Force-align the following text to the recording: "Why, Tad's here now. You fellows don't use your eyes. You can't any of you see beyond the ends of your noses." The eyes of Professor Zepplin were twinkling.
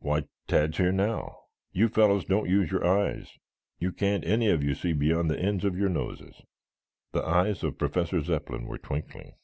"Why, 0.00 0.24
Tad's 0.48 0.78
here 0.78 0.90
now. 0.90 1.38
You 1.70 1.88
fellows 1.88 2.24
don't 2.24 2.48
use 2.50 2.68
your 2.72 2.84
eyes. 2.84 3.38
You 3.78 3.92
can't 3.92 4.24
any 4.24 4.50
of 4.50 4.60
you 4.60 4.74
see 4.74 4.92
beyond 4.92 5.30
the 5.30 5.38
ends 5.38 5.64
of 5.64 5.78
your 5.78 5.88
noses." 5.88 6.42
The 7.12 7.22
eyes 7.22 7.62
of 7.62 7.78
Professor 7.78 8.20
Zepplin 8.20 8.66
were 8.66 8.78
twinkling. 8.78 9.34